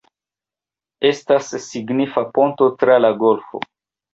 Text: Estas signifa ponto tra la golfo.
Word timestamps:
Estas 1.09 1.51
signifa 1.67 2.25
ponto 2.39 2.71
tra 2.81 2.99
la 3.07 3.13
golfo. 3.25 3.63